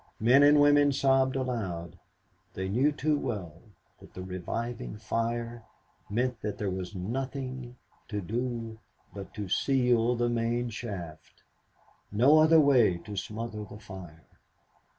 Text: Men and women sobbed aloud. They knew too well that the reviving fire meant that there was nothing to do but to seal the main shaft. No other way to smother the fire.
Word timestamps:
Men 0.19 0.41
and 0.41 0.59
women 0.59 0.91
sobbed 0.91 1.35
aloud. 1.35 1.95
They 2.55 2.67
knew 2.67 2.91
too 2.91 3.19
well 3.19 3.61
that 3.99 4.15
the 4.15 4.23
reviving 4.23 4.97
fire 4.97 5.61
meant 6.09 6.41
that 6.41 6.57
there 6.57 6.71
was 6.71 6.95
nothing 6.95 7.75
to 8.07 8.19
do 8.19 8.79
but 9.13 9.31
to 9.35 9.47
seal 9.47 10.15
the 10.15 10.27
main 10.27 10.71
shaft. 10.71 11.43
No 12.11 12.39
other 12.39 12.59
way 12.59 12.97
to 12.97 13.15
smother 13.15 13.63
the 13.63 13.77
fire. 13.77 14.23